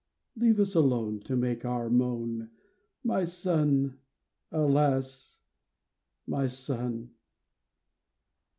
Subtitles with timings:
[0.35, 2.49] Leave us alone to make our moan—
[3.11, 3.99] My son!
[4.51, 5.37] alas,
[6.25, 7.11] my son